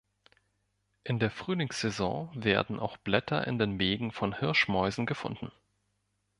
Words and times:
In 1.03 1.19
der 1.19 1.29
Frühlingssaison 1.29 2.31
werden 2.33 2.79
auch 2.79 2.97
Blätter 2.97 3.45
in 3.45 3.59
den 3.59 3.73
Mägen 3.73 4.11
von 4.11 4.33
Hirschmäusen 4.35 5.05
gefunden. 5.05 5.51